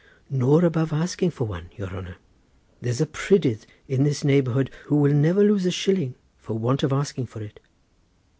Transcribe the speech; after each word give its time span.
"Nor 0.31 0.65
above 0.65 0.91
asking 0.91 1.29
for 1.29 1.45
one, 1.45 1.69
your 1.77 1.89
honour; 1.95 2.15
there's 2.81 3.01
a 3.01 3.05
prydydd 3.05 3.67
in 3.87 4.01
this 4.03 4.23
neighbourhood, 4.23 4.71
who 4.85 4.95
will 4.95 5.13
never 5.13 5.43
lose 5.43 5.67
a 5.67 5.69
shilling 5.69 6.15
for 6.39 6.57
want 6.57 6.81
of 6.81 6.91
asking 6.91 7.27
for 7.27 7.43
it. 7.43 7.59